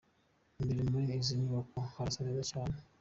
Imbere 0.59 0.81
muri 0.89 1.05
izi 1.19 1.33
nyubako 1.39 1.77
harasa 1.93 2.19
neza 2.25 2.43
cyane. 2.51 2.75